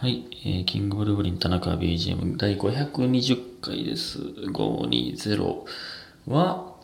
[0.00, 4.18] はい、えー、キングブルーブリン田中 BGM 第520回です。
[4.18, 5.64] 520
[6.26, 6.74] は、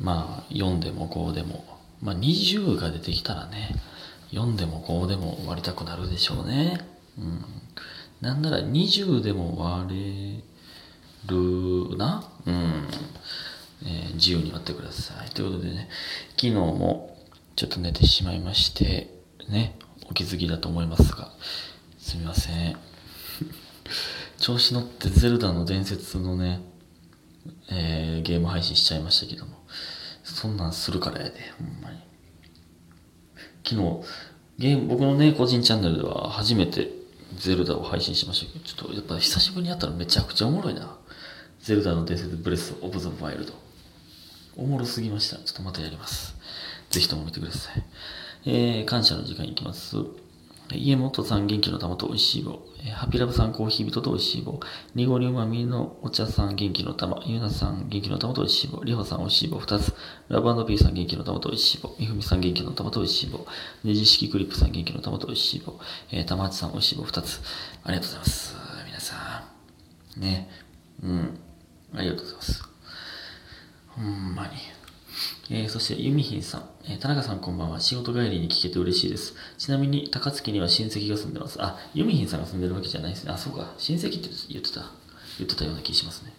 [0.00, 1.64] まあ、4でも5でも、
[2.00, 3.74] まあ、20が出てきたらね、
[4.30, 6.78] 4でも5でも割りたくなるでしょうね。
[7.18, 7.44] うん。
[8.20, 10.42] なんなら20でも割
[11.26, 12.22] れるな？
[12.46, 12.54] うん。
[13.82, 15.30] えー自由に割ってください。
[15.30, 15.88] ということでね、
[16.36, 17.18] 昨日も
[17.56, 19.12] ちょっと寝てしまいまして、
[19.48, 19.76] ね、
[20.08, 21.32] お気づきだと思いますが、
[22.10, 22.76] すみません。
[24.40, 26.60] 調子乗ってゼルダの伝説のね、
[27.68, 29.52] えーゲーム配信しちゃいましたけども、
[30.24, 31.98] そんなんするからやで、ほんまに。
[33.64, 34.08] 昨日、
[34.58, 36.90] ゲーム、僕のね、個人チャンネルでは初めて
[37.38, 40.98] ゼルダを配信しましたけど、ちょっとやっぱ久しぶりにやったらめちゃくちゃおもろいな。
[41.60, 43.52] ゼルダの伝説ブレスオブザワイルド。
[44.56, 45.36] おもろすぎました。
[45.36, 46.34] ちょっとまたやります。
[46.90, 47.84] ぜひとも見てください。
[48.46, 49.96] えー、感謝の時間いきます。
[50.72, 52.60] 家元さん元気の玉と美味しい棒。
[52.84, 54.60] えーハピラブさんコーヒー人と美味しい棒。
[54.94, 57.22] ニゴリウマミのお茶さん元気の玉。
[57.26, 58.84] ゆうなさん元気の玉と美味しい棒。
[58.84, 59.94] りほさん美味しい棒2つ。
[60.28, 61.94] ラブピーさん元気の玉と美味しい棒。
[61.98, 63.46] みふみさん元気の玉と美味しい棒。
[63.84, 65.78] ねじ式クリップさん元気の玉と美味しい棒。
[66.10, 67.40] えー、玉八さん美味しい棒2つ。
[67.84, 68.54] ありがとうございます。
[68.86, 69.42] 皆さ
[70.16, 70.20] ん。
[70.20, 70.50] ね。
[71.02, 71.38] うん。
[71.94, 72.64] ありがとうございます。
[73.88, 74.79] ほんまに。
[75.52, 76.62] えーそして、ユミヒンさん。
[76.84, 77.80] えー田中さんこんばんは。
[77.80, 79.34] 仕事帰りに聞けて嬉しいです。
[79.58, 81.60] ちなみに、高槻には親戚が住んでます。
[81.60, 83.32] あ、ユミヒンさんが住んでるわけじゃないですね。
[83.32, 83.74] あ、そうか。
[83.76, 84.84] 親戚って言ってた。
[85.38, 86.32] 言ってたような気しますね。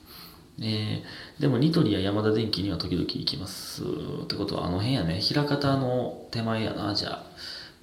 [0.62, 3.84] えーでも、ニトリや山田電機には時々行きます。
[3.84, 5.20] ってことは、あの辺やね。
[5.20, 6.95] 平方の手前やな。
[6.95, 7.23] じゃあ、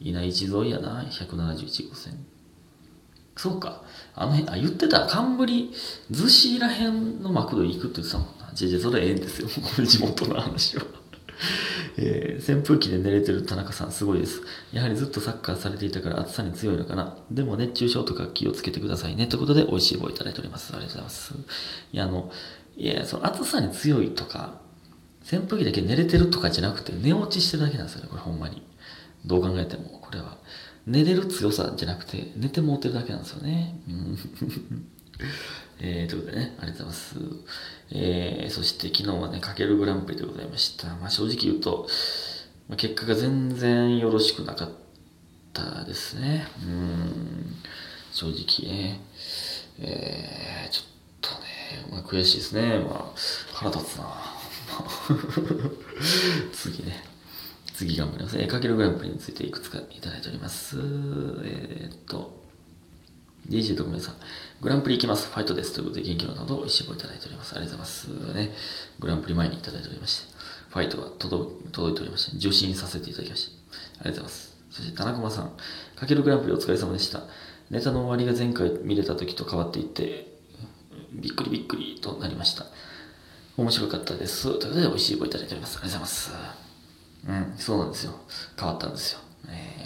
[0.01, 1.03] 稲市沿いやな。
[1.03, 2.25] 171号線。
[3.37, 3.83] そうか。
[4.15, 5.07] あの辺、あ、言ってた。
[5.07, 5.71] 冠、
[6.11, 8.51] 逗子らへんのマクド行くって言ってたもんな。
[8.55, 9.49] じゃじゃそれええんですよ。
[9.85, 10.85] 地元の話は。
[12.01, 14.41] えー扇風機で寝れてる田中さんすごいです。
[14.73, 17.19] やはりずっとサッカーされていたから暑さに強いのかな。
[17.31, 19.27] でも熱中症とか気をつけてくださいね。
[19.27, 20.73] ということで美味しい棒いただいております。
[20.75, 21.35] ありがとうございます。
[21.93, 22.31] いや、あの、
[22.77, 24.61] いや、その暑さに強いとか、
[25.31, 28.09] 扇風機だけ寝れてるとかじゃなくて寝落ちしてるだけなんですよね。
[28.09, 28.63] これほんまに。
[29.27, 30.39] どう考えても、これは。
[30.87, 33.81] 寝れる強さじゃなくて、寝てもうてるだけなんですよね。
[33.89, 34.19] うん
[35.81, 37.17] えー、ということでね、ありがとうございます。
[37.91, 40.89] えー、そして昨日はね、かけるグランプリでございました。
[40.97, 41.89] まあ正直言うと、
[42.69, 44.71] まあ、結果が全然よろしくなかっ
[45.53, 46.47] たですね。
[46.63, 47.57] うん、
[48.13, 49.01] 正直ね。
[49.81, 50.85] えー、ちょっ
[51.21, 52.79] とね、まあ、悔しいですね。
[52.81, 53.19] まあ、
[53.55, 54.39] 腹立つな。
[56.53, 57.05] 次ね。
[57.75, 58.37] 次頑張ります。
[58.39, 60.77] えー、かけるグランプリについていくつかいただいております。
[60.79, 62.48] えー、っと、
[63.49, 64.15] DJ 特命さん、
[64.61, 65.29] グランプリ行きます。
[65.29, 65.73] ファイトです。
[65.73, 67.57] ということで、元気の玉と一緒いただいております。
[67.57, 68.35] ありがとうございます。
[68.35, 68.53] ね、
[69.01, 70.35] グランプリ前にいただいておりまして、
[70.69, 74.01] ファイトが届届いておりまして、受信させていただきました。
[74.01, 74.57] ありがとうございます。
[74.71, 75.53] そして、田中間さん、
[75.97, 77.23] かけるグランプリお疲れ様でした。
[77.71, 80.37] ネタの終わりが前回見れた時と変わっていって、
[81.13, 82.67] びっくりびっくりとなりました。
[83.57, 84.43] 面白かったです。
[84.43, 85.79] ということで、美味しい棒いただいております。
[85.79, 86.59] ありがとうございます。
[87.29, 88.13] うん、そうなんですよ。
[88.59, 89.21] 変わったんですよ。
[89.49, 89.78] えー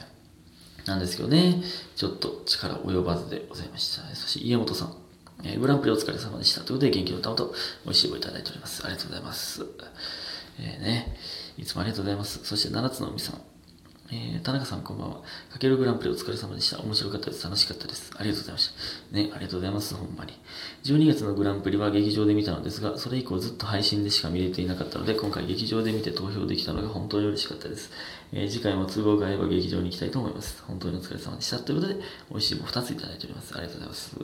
[0.86, 1.62] なんですけどね、
[1.96, 4.02] ちょっと力及ばずでございました。
[4.14, 4.96] そして家元さん、
[5.44, 6.62] えーグランプリお疲れ様でした。
[6.62, 7.54] ということで、元気の歌と
[7.84, 8.82] 美味しい棒いただいております。
[8.84, 9.64] ありがとうございます。
[10.58, 11.16] えーね、
[11.58, 12.40] いつもありがとうございます。
[12.44, 13.40] そして、七つの海さん、
[14.10, 15.16] えー田中さんこんばんは。
[15.52, 16.80] かけるグランプリお疲れ様でした。
[16.82, 17.44] 面白かったです。
[17.44, 18.10] 楽しかったです。
[18.16, 18.68] ありがとうございまし
[19.10, 19.16] た。
[19.16, 19.94] ね、ありがとうございます。
[19.94, 20.32] ほんまに。
[20.84, 27.90] 12月のグランプリは劇場で見たのですが、それ以降ずっと配信でしか見れていなかったので、今回劇場で見て投票できたのが本当に嬉しかったです。
[28.32, 30.62] えー次回も都合が合えば劇場に行きたいと思います。
[30.66, 31.58] 本当にお疲れ様でした。
[31.58, 33.54] ということで、美味しい棒2ついただいております。
[33.56, 34.16] ありがとうございます。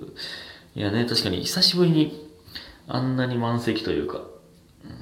[0.74, 2.28] いやね、確かに久しぶりに
[2.88, 4.22] あんなに満席というか、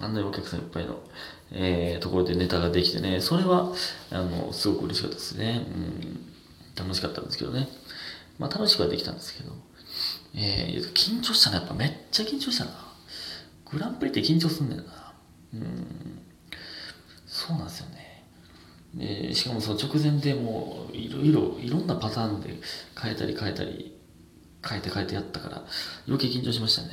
[0.00, 1.00] あんなにお客さんいっぱいの、
[1.52, 3.72] えーところでネタができてね、それは、
[4.10, 5.66] あの、すごく嬉しかったですね。
[5.66, 6.26] うん、
[6.76, 7.68] 楽しかったんですけどね。
[8.38, 9.52] まあ楽しくはできたんですけど、
[10.34, 11.58] えー、緊張したな。
[11.58, 12.70] やっぱめっちゃ緊張したな。
[13.70, 15.14] グランプリって緊張すんだよな。
[15.54, 16.20] うん、
[17.26, 18.06] そうなんですよね。
[18.94, 22.54] でしかもその直前でもういろいろいろんなパターンで
[23.00, 23.94] 変えたり変えたり
[24.66, 25.64] 変えて変えてやったから
[26.08, 26.88] 余計緊張しましたね。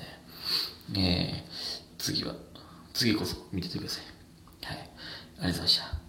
[0.98, 2.36] えー、次は、
[2.94, 4.13] 次こそ見ててください。
[5.40, 6.04] ありがとうございました。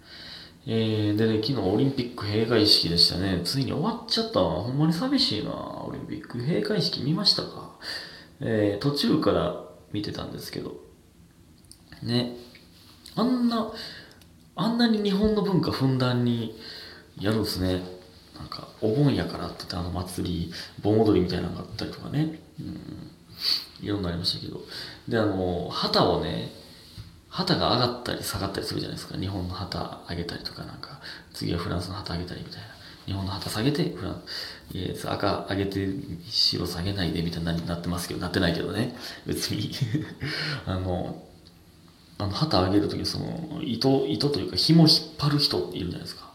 [0.66, 3.42] えー、でね、昨日オリンピック閉会式でしたね。
[3.44, 4.62] ついに終わっちゃったわ。
[4.62, 5.50] ほんまに寂しいな。
[5.52, 7.78] オリンピック閉会式見ましたか
[8.40, 9.62] えー、途中から
[9.92, 10.76] 見てたんですけど。
[12.02, 12.36] ね。
[13.14, 13.72] あんな、
[14.56, 16.58] あんなに日本の文化ふんだんに
[17.20, 17.82] やるんですね。
[18.38, 22.40] なんか、お盆やからってってあの祭り、盆踊りみたいなのがあったりとかね。
[22.58, 23.10] うん。
[23.82, 24.62] いろんなありましたけど。
[25.08, 26.63] で、あの、旗をね、
[27.34, 29.18] 旗が上がったり下がったりするじゃないですか。
[29.18, 31.00] 日本の旗上げたりとか、なんか、
[31.32, 32.68] 次はフランスの旗上げたりみたいな。
[33.06, 34.22] 日本の旗下げて、フラン
[34.70, 35.88] いや赤上げて
[36.30, 38.94] 白下げないでみたいになってますけど、なってないけどね。
[39.26, 39.72] 別に
[40.64, 41.24] あの、
[42.18, 46.30] あの旗上げるときその糸、糸というか紐引っ張る人いるじゃないですか。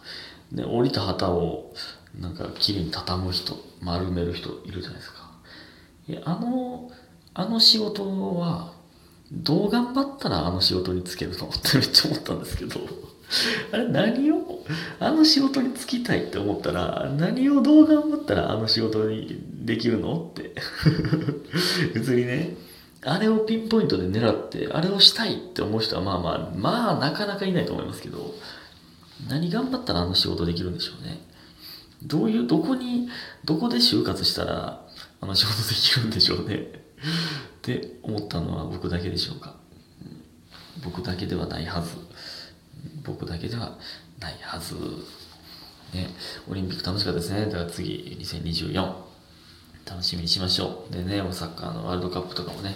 [0.52, 1.74] で、降りた旗を
[2.20, 5.32] なんか綺麗に畳む人、丸める人いるじゃないですか。
[6.10, 6.92] え、あの、
[7.34, 8.74] あの仕事は、
[9.32, 11.50] どう頑張ったらあの仕事に就けるの？
[11.50, 12.80] って めっちゃ思ったんですけど。
[13.72, 14.66] あれ何を？
[15.00, 20.32] あの仕事に就きたいって思ったら何をどう頑張ったらあの仕事にできるの？
[20.32, 20.54] って。
[21.94, 22.56] 別にね。
[23.02, 28.34] あれをピンポイントで狙ってあれをしたいって思う人はまあまあまあなかなかいないと思いますけど
[29.30, 31.22] 何頑張ったらあの仕事できるんでしょうね。
[32.04, 33.10] どういうどこに
[33.44, 34.86] どこで就活したら
[35.22, 36.89] あの仕事できるんでしょうね。
[37.00, 39.56] って思ったのは僕だけでしょうか
[40.84, 41.98] 僕だけではないはず
[43.04, 43.78] 僕だけでは
[44.20, 44.76] ないはず。
[45.94, 46.08] ね、
[46.48, 47.46] オリンピック楽しかったですね。
[47.46, 48.94] だから次、2024。
[49.90, 50.94] 楽しみにしましょう。
[50.94, 52.76] でね、サッカーのワールドカップとかもね、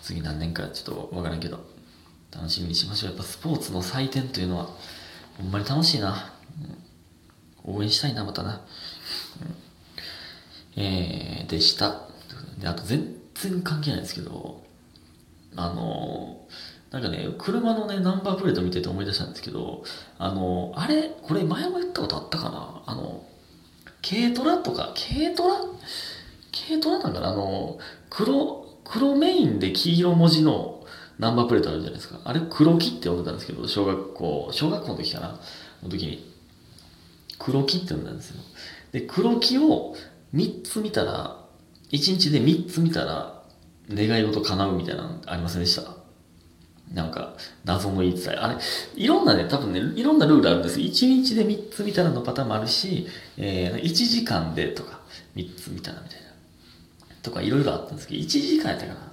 [0.00, 1.64] 次何年かちょっとわからんけど、
[2.32, 3.10] 楽しみにしましょう。
[3.10, 4.68] やっぱスポーツの祭典というのは、
[5.38, 6.32] ほんまに楽しいな。
[7.66, 8.60] うん、応援したいな、またな。
[10.76, 12.02] うん、えー、でした。
[12.58, 14.62] で、あと全全然関係ないんですけど、
[15.56, 16.46] あの
[16.90, 19.82] なんかね、車のね、ナンバープレート見てて思い出したんですけど、
[20.18, 22.82] あの、あれ、これ前も言ったことあったかな？
[22.84, 23.24] あの、
[24.06, 25.54] 軽トラとか、軽トラ？
[26.68, 27.28] 軽トラなんかな？
[27.30, 27.78] あの、
[28.10, 30.84] 黒、黒メインで黄色文字の
[31.18, 32.20] ナンバープレートあるじゃないですか。
[32.24, 35.40] あれ黒木って呼んでたんですけど、小学校、小学校の時かな？
[35.82, 36.30] の時に。
[37.38, 38.36] 黒木って呼んだんですよ。
[38.92, 39.96] で、黒木を
[40.34, 41.41] 3つ見たら、
[41.92, 43.42] 1日で3つ見たら、
[43.90, 46.02] 願い事叶うみたいなのありませんでした？
[46.94, 47.34] なんか、
[47.64, 48.36] 謎の言い伝え。
[48.36, 48.58] あれ、
[48.96, 50.78] いろんなね、多分ね、いろんなルールあるんです。
[50.78, 53.06] 1日で3つ見たらのパターンもあるし、
[53.38, 55.00] えー、1時間でとか、
[55.34, 56.26] 3つ見たらみたいな。
[57.22, 59.12] とか、いろいろあったんですけど、1時間やったかな。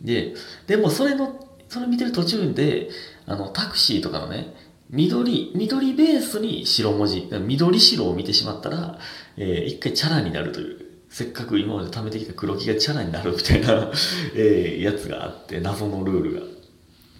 [0.00, 0.34] で、
[0.66, 2.88] でもそれの、それ見てる途中で、
[3.26, 4.54] あの、タクシーとかのね、
[4.88, 8.98] 緑、緑ベースに白文字、緑白を見てしまったら、
[9.36, 10.85] えー、一回チャラになるという。
[11.16, 13.90] せっかく今まで貯めてきた黒木がチャラになるみたいな、
[14.36, 16.42] えー、やつがあって、謎のルールが。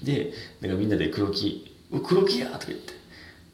[0.02, 2.92] で、なんかみんなで黒木、黒木やとか言って。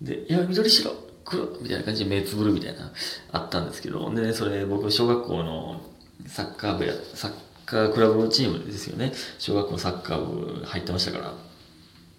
[0.01, 2.93] で、いや、緑白、黒みたいな感じで目つぶるみたいな、
[3.31, 5.81] あったんですけど、でね、それ僕、小学校の
[6.27, 7.33] サッカー部や、サッ
[7.65, 9.13] カークラブチームですよね。
[9.39, 11.35] 小学校サッカー部入ってましたから。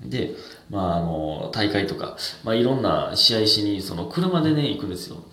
[0.02, 0.34] で、
[0.70, 2.16] まあ、あの、大会とか、
[2.46, 5.25] まあ、いろんな試合しに、その、車でね、行くんですよ。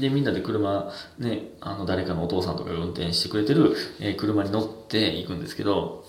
[0.00, 6.04] で、みんなで車、ね、あの、誰かのお父さんとかが運転してくれてる、えー、車に乗って行くんですけど、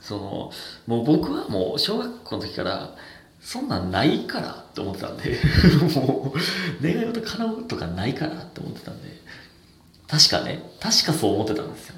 [0.00, 0.50] その、
[0.86, 2.94] もう僕はもう小学校の時から、
[3.40, 5.38] そんなんないからって思ってたんで
[5.94, 9.08] もう、願い事叶うとかないからって思ってたんで、
[10.08, 11.96] 確かね、確かそう思ってたんですよ。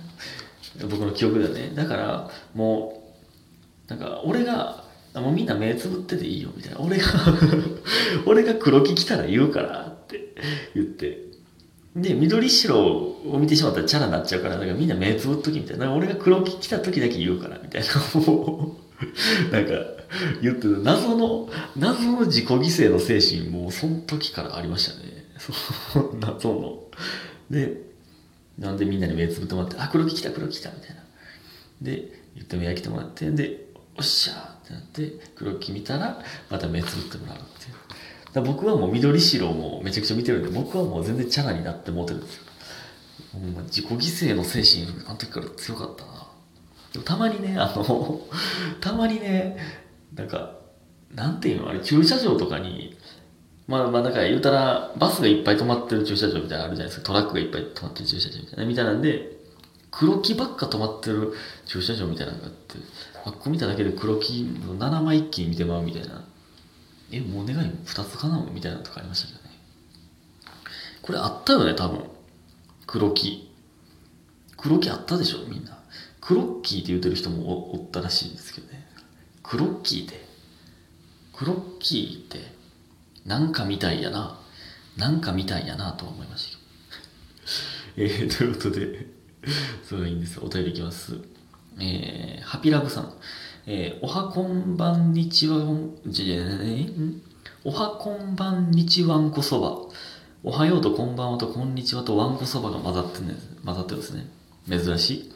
[0.88, 1.72] 僕の記憶ではね。
[1.74, 3.02] だから、も
[3.88, 4.84] う、なんか、俺が、
[5.14, 6.80] もうみんな目つぶってていいよ、みたいな。
[6.80, 7.04] 俺が
[8.26, 10.27] 俺が黒木来たら言うからって
[10.74, 11.28] 言って、
[11.96, 15.92] で、緑白を見てしまったらチャラになっちゃうから、だからみんな目つぶっときみたいな。
[15.92, 17.88] 俺が黒木来た時だけ言うから、みたいな。
[19.52, 19.72] なんか、
[20.42, 20.82] 言ってる。
[20.82, 25.24] 謎の、謎の自己犠牲の精神、もその時からありましたね。
[25.38, 26.82] そ 謎の。
[27.50, 27.82] で、
[28.58, 31.02] なんでみんなに目つぶってもらって、あ、黒木来た、黒木来た、みたいな。
[31.82, 33.66] で、言って目焼きてもらって、で、
[33.96, 37.74] おっしゃーってなって、黒木見たら、また目つぶってもらうっていう。
[38.32, 42.42] だ僕はもう緑白もめちゃくちゃ見てるんで、僕はもう全然チャラになって思ってるんですよ。
[43.66, 43.96] 自己犠
[44.30, 46.26] 牲の精神、あの時から強かったな。
[46.92, 48.20] でもたまにね、あの、
[48.80, 49.56] たまにね、
[50.14, 50.56] なんか、
[51.14, 52.96] なんていうのあれ、駐車場とかに、
[53.66, 57.06] まあまあなんか言うたら、バスがいっぱい止まってる駐車場みたいなのあるじゃないですか。
[57.06, 58.64] トラックがいっぱい止まってる駐車場みたいな。
[58.64, 59.38] みたいなんで、
[59.90, 61.34] 黒木ばっか止まってる
[61.66, 62.76] 駐車場みたいなのがあって、
[63.24, 66.24] あっこ見ただけで黒木の7枚一気に見てまうみたいな。
[67.10, 69.54] え、もう願い2つかなみたいなとかありましたけどね。
[71.02, 72.04] これあったよね、多分。
[72.86, 73.50] 黒木。
[74.56, 75.78] 黒木あったでしょ、みんな。
[76.20, 78.86] クロッキーって言ってる人もおったらしいんですけどね。
[79.42, 80.26] クロッキーって。
[81.32, 82.52] クロッキーって、
[83.24, 84.38] なんかみたいやな。
[84.96, 86.58] なんかみたいやなと思いました
[87.96, 88.12] けど。
[88.26, 89.06] えー、ということで、
[89.88, 90.40] それはいいんです。
[90.40, 91.16] お便りいきます。
[91.78, 93.14] えー、ハピラブさん。
[93.70, 95.58] えー、おはこんばんにちは、
[96.06, 96.88] じゃね
[97.64, 99.76] おはこんばんにちわんこそば。
[100.42, 103.34] おはようとこんばんはとこんにちはとわんこそばが混ざってね、
[103.66, 104.26] 混ざってるんですね。
[104.70, 105.32] 珍しい。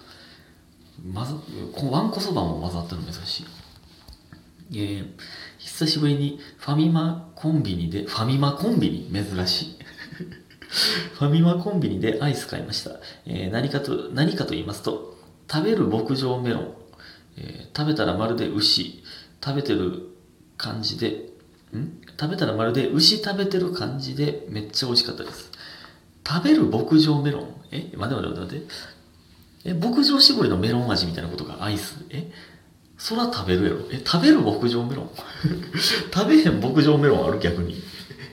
[1.13, 3.47] まざ、わんこそばも混ざってるの珍しい。
[4.77, 5.07] えー、
[5.59, 9.13] 久しぶりにファミマコンビニで、ファミマコンビニ？
[9.13, 9.77] 珍しい。
[11.19, 12.93] ファミマコンビニでアイス買いました。
[13.27, 15.19] えー何かと、何かと言いますと、
[15.53, 16.82] 食べる牧場メロン。
[17.37, 19.03] えー食べたらまるで牛。
[19.45, 20.09] 食べてる
[20.59, 21.31] 感じで、
[21.75, 22.01] ん？
[22.21, 25.51] 食べたらまるで牛食べてる感じでめっちゃ美味しかったです。
[26.27, 27.55] 食べる牧場メロン？
[27.73, 27.91] え？
[27.97, 28.67] 待って待って待って。
[29.65, 32.05] え、牧場絞りのメロン味みたいなことがアイス？
[32.11, 32.31] え？
[32.99, 33.79] そら食べるやろ？
[33.91, 35.11] え、食べる牧場メロン？
[36.15, 37.83] 食べへん牧場メロンある逆に。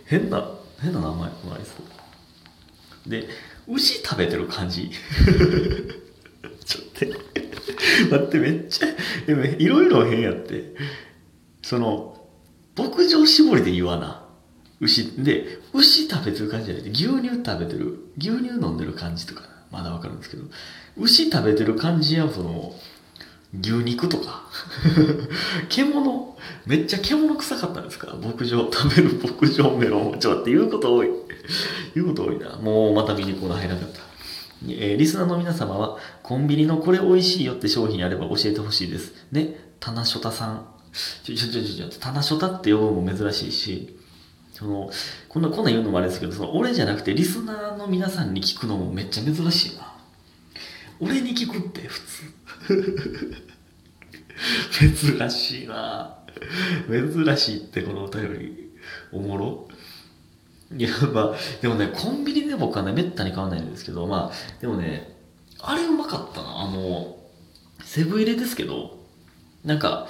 [0.06, 0.48] 変な、
[0.82, 1.75] 変な名前、このアイス。
[3.10, 3.27] で、
[3.68, 4.91] 牛食べてる感じ？
[8.10, 8.88] ちょって、めっちゃ、
[9.58, 10.74] いろいろ変やって。
[11.62, 12.28] その、
[12.75, 14.24] 牧場絞りで言わな。
[14.82, 15.24] 牛。
[15.24, 20.44] で、牛食べてる感じじゃなくて、牛乳食べてる、牛乳飲んでる感じとかまだわかるんですけど、
[20.98, 22.74] 牛食べてる感じや、その、
[23.62, 24.44] 牛肉とか。
[25.70, 28.16] 獣めっちゃ獣臭かったんですか？
[28.22, 30.20] 牧場、食べる牧場メロン。
[30.20, 31.10] ちょって、言うこと多い。
[31.96, 32.56] 言うこと多いな。
[32.58, 34.01] もうまたミニコーナー入らなかった。
[34.68, 39.13] えーリスナーの皆様は、コンビニのこれ美味しいよって商品あれば教えてほしいです。
[39.32, 40.68] ね、タナショタさん。
[41.24, 43.98] ちょ、ちょ、ちょ、ちょ、ちょタナショタって呼ぶのも珍しいし、
[44.54, 44.89] その、
[45.30, 49.94] こんな、こんな言うのもあれですけど、その、俺じゃなくてリスナーの皆さんに聞くのもめっちゃ珍しいな。
[51.00, 52.39] 俺に聞くって普通。
[54.72, 56.18] 珍しいな
[56.88, 58.72] 珍しいってこのお便り
[59.12, 59.68] おもろ
[60.78, 65.18] いやまあでもねコンビニで僕はねめったに買わないんですけどまあでもね
[65.60, 66.62] あれうまかったな。
[66.62, 67.18] あの
[67.84, 68.98] セブン入れですけど
[69.66, 70.08] なんか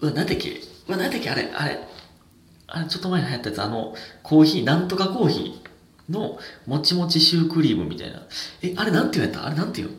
[0.00, 0.60] うわ何だっけ？
[0.88, 1.30] うわ何だっけ？
[1.30, 1.78] あれあれ
[2.66, 3.62] あれちょっと前に流行ったやつ。
[3.62, 8.22] あのコーヒーなんとかコーヒーのもちもちシュークリームみたいな。
[8.62, 9.94] えあれなんて言うんやったあれなんて言う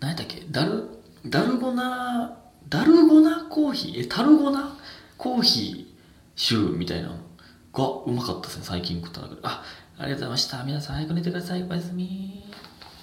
[0.00, 0.42] 何やったっけ？
[0.50, 0.84] ダル
[1.26, 2.36] ダルゴナ
[2.68, 4.02] ダルゴナコーヒー？
[4.02, 4.76] えタルゴナ
[5.16, 6.00] コーヒー
[6.36, 7.16] シューみたいな
[7.72, 9.40] がうまかったですね最近食った中で。
[9.44, 9.62] あ
[9.98, 10.64] ありがとうございました。
[10.64, 11.62] 皆さん早く寝てください。
[11.62, 12.42] おやすみ。